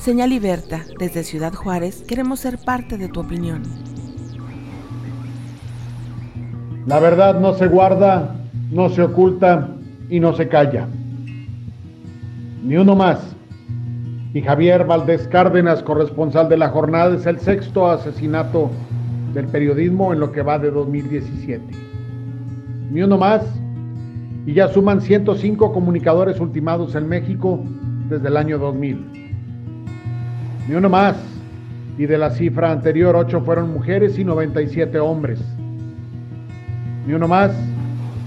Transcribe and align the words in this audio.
Señal 0.00 0.30
Liberta, 0.30 0.80
desde 0.98 1.22
Ciudad 1.22 1.52
Juárez, 1.52 2.02
queremos 2.08 2.40
ser 2.40 2.56
parte 2.56 2.96
de 2.96 3.08
tu 3.08 3.20
opinión. 3.20 3.64
La 6.86 6.98
verdad 7.00 7.38
no 7.38 7.52
se 7.52 7.68
guarda, 7.68 8.34
no 8.70 8.88
se 8.88 9.02
oculta 9.02 9.68
y 10.08 10.18
no 10.18 10.32
se 10.32 10.48
calla. 10.48 10.88
Ni 12.64 12.78
uno 12.78 12.96
más. 12.96 13.36
Y 14.32 14.40
Javier 14.40 14.86
Valdés 14.86 15.28
Cárdenas, 15.28 15.82
corresponsal 15.82 16.48
de 16.48 16.56
la 16.56 16.70
jornada, 16.70 17.14
es 17.14 17.26
el 17.26 17.38
sexto 17.38 17.86
asesinato 17.90 18.70
del 19.34 19.48
periodismo 19.48 20.14
en 20.14 20.20
lo 20.20 20.32
que 20.32 20.40
va 20.40 20.58
de 20.58 20.70
2017. 20.70 21.62
Ni 22.90 23.02
uno 23.02 23.18
más. 23.18 23.42
Y 24.46 24.54
ya 24.54 24.68
suman 24.68 25.02
105 25.02 25.74
comunicadores 25.74 26.40
ultimados 26.40 26.94
en 26.94 27.06
México 27.06 27.62
desde 28.08 28.28
el 28.28 28.38
año 28.38 28.56
2000 28.56 29.20
ni 30.70 30.76
uno 30.76 30.88
más. 30.88 31.16
Y 31.98 32.06
de 32.06 32.16
la 32.16 32.30
cifra 32.30 32.70
anterior, 32.70 33.16
8 33.16 33.40
fueron 33.40 33.72
mujeres 33.72 34.16
y 34.20 34.24
97 34.24 35.00
hombres. 35.00 35.40
Ni 37.06 37.12
uno 37.12 37.26
más. 37.26 37.50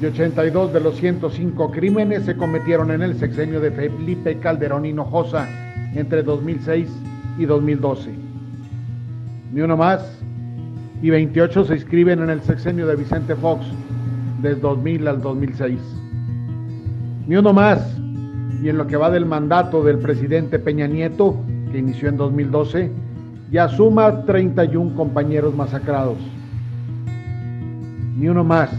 Y 0.00 0.06
82 0.06 0.72
de 0.72 0.78
los 0.78 0.96
105 0.98 1.72
crímenes 1.72 2.24
se 2.26 2.36
cometieron 2.36 2.92
en 2.92 3.02
el 3.02 3.18
sexenio 3.18 3.60
de 3.60 3.72
Felipe 3.72 4.38
Calderón 4.38 4.86
Hinojosa 4.86 5.48
entre 5.96 6.22
2006 6.22 6.88
y 7.40 7.44
2012. 7.44 8.14
Ni 9.52 9.60
uno 9.60 9.76
más. 9.76 10.22
Y 11.02 11.10
28 11.10 11.64
se 11.64 11.74
inscriben 11.74 12.22
en 12.22 12.30
el 12.30 12.40
sexenio 12.42 12.86
de 12.86 12.94
Vicente 12.94 13.34
Fox 13.34 13.66
desde 14.40 14.60
2000 14.60 15.08
al 15.08 15.20
2006. 15.20 15.80
Ni 17.26 17.34
uno 17.34 17.52
más. 17.52 17.98
Y 18.62 18.68
en 18.68 18.78
lo 18.78 18.86
que 18.86 18.96
va 18.96 19.10
del 19.10 19.26
mandato 19.26 19.82
del 19.82 19.98
presidente 19.98 20.60
Peña 20.60 20.86
Nieto, 20.86 21.36
que 21.70 21.78
inició 21.78 22.08
en 22.08 22.16
2012, 22.16 22.90
ya 23.50 23.68
suma 23.68 24.24
31 24.24 24.94
compañeros 24.94 25.54
masacrados. 25.54 26.18
Ni 28.16 28.28
uno 28.28 28.44
más. 28.44 28.70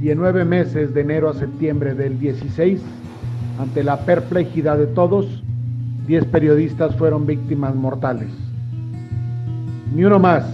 Y 0.00 0.10
en 0.10 0.18
nueve 0.18 0.44
meses 0.44 0.94
de 0.94 1.02
enero 1.02 1.28
a 1.28 1.34
septiembre 1.34 1.94
del 1.94 2.18
16, 2.18 2.80
ante 3.58 3.84
la 3.84 4.04
perplejidad 4.04 4.78
de 4.78 4.86
todos, 4.86 5.42
10 6.06 6.24
periodistas 6.26 6.96
fueron 6.96 7.26
víctimas 7.26 7.74
mortales. 7.74 8.30
Ni 9.94 10.04
uno 10.04 10.18
más. 10.18 10.44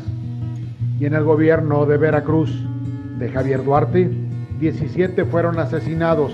Y 1.00 1.06
en 1.06 1.14
el 1.14 1.24
gobierno 1.24 1.86
de 1.86 1.96
Veracruz 1.96 2.52
de 3.18 3.28
Javier 3.30 3.64
Duarte, 3.64 4.10
17 4.60 5.24
fueron 5.24 5.58
asesinados, 5.58 6.32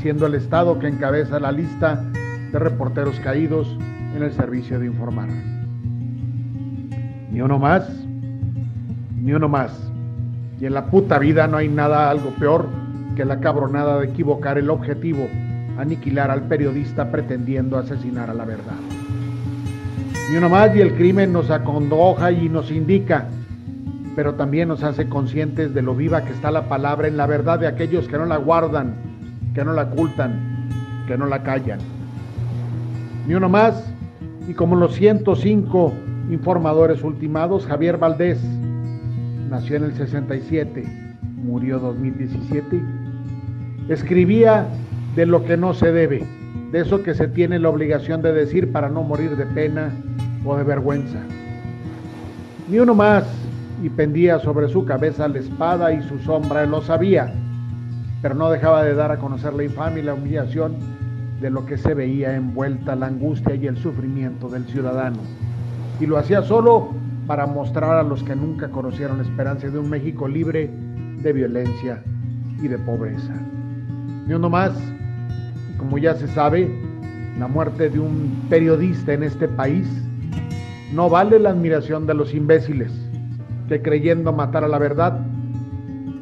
siendo 0.00 0.26
el 0.26 0.34
Estado 0.34 0.78
que 0.78 0.88
encabeza 0.88 1.38
la 1.38 1.52
lista 1.52 2.02
de 2.50 2.58
reporteros 2.58 3.20
caídos 3.20 3.76
en 4.14 4.22
el 4.22 4.32
servicio 4.32 4.78
de 4.78 4.86
informar. 4.86 5.28
Ni 7.30 7.40
uno 7.40 7.58
más, 7.58 7.88
ni 9.20 9.32
uno 9.32 9.48
más. 9.48 9.72
Y 10.60 10.66
en 10.66 10.74
la 10.74 10.86
puta 10.86 11.18
vida 11.18 11.46
no 11.46 11.56
hay 11.56 11.68
nada 11.68 12.10
algo 12.10 12.30
peor 12.38 12.68
que 13.16 13.24
la 13.24 13.40
cabronada 13.40 14.00
de 14.00 14.06
equivocar 14.06 14.58
el 14.58 14.70
objetivo, 14.70 15.28
aniquilar 15.78 16.30
al 16.30 16.42
periodista 16.42 17.10
pretendiendo 17.10 17.78
asesinar 17.78 18.30
a 18.30 18.34
la 18.34 18.44
verdad. 18.44 18.76
Ni 20.30 20.36
uno 20.36 20.48
más 20.48 20.74
y 20.74 20.80
el 20.80 20.94
crimen 20.94 21.32
nos 21.32 21.50
acondoja 21.50 22.32
y 22.32 22.48
nos 22.48 22.70
indica, 22.70 23.26
pero 24.14 24.34
también 24.34 24.68
nos 24.68 24.82
hace 24.82 25.08
conscientes 25.08 25.74
de 25.74 25.82
lo 25.82 25.94
viva 25.94 26.24
que 26.24 26.32
está 26.32 26.50
la 26.50 26.68
palabra 26.68 27.08
en 27.08 27.16
la 27.16 27.26
verdad 27.26 27.58
de 27.58 27.66
aquellos 27.66 28.08
que 28.08 28.18
no 28.18 28.26
la 28.26 28.36
guardan, 28.36 28.94
que 29.54 29.64
no 29.64 29.72
la 29.72 29.82
ocultan, 29.82 30.68
que 31.06 31.18
no 31.18 31.26
la 31.26 31.42
callan. 31.42 31.80
Ni 33.26 33.34
uno 33.34 33.48
más 33.48 33.91
y 34.48 34.54
como 34.54 34.76
los 34.76 34.94
105 34.94 35.92
informadores 36.30 37.02
ultimados, 37.02 37.66
Javier 37.66 37.98
Valdés 37.98 38.40
nació 39.48 39.76
en 39.76 39.84
el 39.84 39.94
67, 39.94 40.84
murió 41.44 41.78
2017, 41.78 42.82
escribía 43.88 44.66
de 45.14 45.26
lo 45.26 45.44
que 45.44 45.56
no 45.56 45.74
se 45.74 45.92
debe, 45.92 46.26
de 46.70 46.80
eso 46.80 47.02
que 47.02 47.14
se 47.14 47.28
tiene 47.28 47.58
la 47.58 47.68
obligación 47.68 48.22
de 48.22 48.32
decir 48.32 48.72
para 48.72 48.88
no 48.88 49.02
morir 49.02 49.36
de 49.36 49.46
pena 49.46 49.90
o 50.44 50.56
de 50.56 50.64
vergüenza. 50.64 51.18
Ni 52.68 52.78
uno 52.78 52.94
más, 52.94 53.24
y 53.82 53.90
pendía 53.90 54.38
sobre 54.38 54.68
su 54.68 54.84
cabeza 54.84 55.28
la 55.28 55.40
espada 55.40 55.92
y 55.92 56.02
su 56.04 56.18
sombra, 56.20 56.64
lo 56.66 56.80
sabía, 56.80 57.32
pero 58.22 58.34
no 58.34 58.50
dejaba 58.50 58.84
de 58.84 58.94
dar 58.94 59.10
a 59.10 59.18
conocer 59.18 59.52
la 59.52 59.64
infamia 59.64 60.02
y 60.02 60.06
la 60.06 60.14
humillación 60.14 60.76
de 61.42 61.50
lo 61.50 61.66
que 61.66 61.76
se 61.76 61.92
veía 61.92 62.36
envuelta 62.36 62.94
la 62.94 63.06
angustia 63.06 63.56
y 63.56 63.66
el 63.66 63.76
sufrimiento 63.76 64.48
del 64.48 64.64
ciudadano. 64.66 65.18
Y 66.00 66.06
lo 66.06 66.16
hacía 66.16 66.42
solo 66.42 66.90
para 67.26 67.46
mostrar 67.46 67.98
a 67.98 68.04
los 68.04 68.22
que 68.22 68.36
nunca 68.36 68.68
conocieron 68.68 69.20
esperanza 69.20 69.68
de 69.68 69.76
un 69.76 69.90
México 69.90 70.28
libre 70.28 70.70
de 71.20 71.32
violencia 71.32 72.00
y 72.62 72.68
de 72.68 72.78
pobreza. 72.78 73.34
Ni 74.26 74.34
uno 74.34 74.48
más, 74.48 74.72
como 75.78 75.98
ya 75.98 76.14
se 76.14 76.28
sabe, 76.28 76.70
la 77.40 77.48
muerte 77.48 77.90
de 77.90 77.98
un 77.98 78.46
periodista 78.48 79.12
en 79.12 79.24
este 79.24 79.48
país 79.48 79.88
no 80.94 81.10
vale 81.10 81.40
la 81.40 81.50
admiración 81.50 82.06
de 82.06 82.14
los 82.14 82.34
imbéciles 82.34 82.92
que 83.68 83.82
creyendo 83.82 84.32
matar 84.32 84.62
a 84.62 84.68
la 84.68 84.78
verdad, 84.78 85.18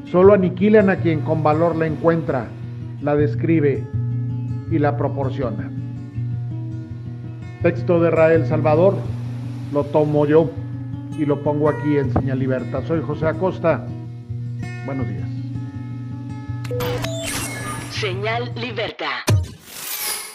solo 0.07 0.33
aniquilan 0.33 0.89
a 0.89 0.97
quien 0.97 1.21
con 1.21 1.43
valor 1.43 1.77
la 1.77 1.87
encuentra, 1.87 2.47
la 3.03 3.17
describe 3.17 3.85
y 4.71 4.79
la 4.79 4.97
proporciona. 4.97 5.71
Texto 7.63 8.01
de 8.01 8.11
Rael 8.11 8.47
Salvador, 8.47 8.97
lo 9.73 9.85
tomo 9.85 10.27
yo 10.27 10.51
y 11.19 11.27
lo 11.27 11.43
pongo 11.43 11.69
aquí 11.69 11.99
en 11.99 12.13
Señal 12.13 12.39
Libertad. 12.39 12.83
Soy 12.87 13.03
José 13.03 13.27
Acosta. 13.27 13.87
Buenos 14.87 15.07
días. 15.09 15.29
Señal 17.91 18.53
Libertad. 18.55 19.21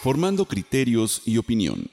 Formando 0.02 0.46
criterios 0.46 1.24
y 1.26 1.40
opinión. 1.40 1.90